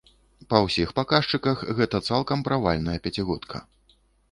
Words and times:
Па 0.53 0.61
ўсіх 0.67 0.93
паказчыках 0.99 1.61
гэта 1.81 2.03
цалкам 2.09 2.43
правальная 2.49 2.99
пяцігодка. 3.07 3.65